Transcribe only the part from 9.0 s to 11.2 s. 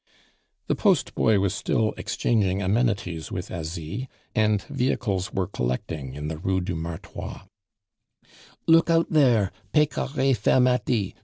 there Pecaire fermati.